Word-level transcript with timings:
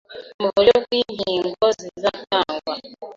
mu 0.39 0.47
buryo 0.53 0.75
bw'inkingo 0.83 1.65
zizatangwa 1.79 2.73